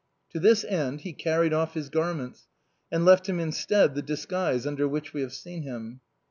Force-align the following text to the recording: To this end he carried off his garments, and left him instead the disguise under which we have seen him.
To 0.31 0.39
this 0.39 0.63
end 0.63 1.01
he 1.01 1.13
carried 1.13 1.53
off 1.53 1.75
his 1.75 1.89
garments, 1.91 2.47
and 2.91 3.05
left 3.05 3.29
him 3.29 3.39
instead 3.39 3.93
the 3.93 4.01
disguise 4.01 4.65
under 4.65 4.87
which 4.87 5.13
we 5.13 5.21
have 5.21 5.31
seen 5.35 5.61
him. 5.61 5.99